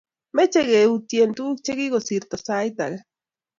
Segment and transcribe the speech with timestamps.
[0.35, 2.97] meche keyutien tuguk che kikosirto sait age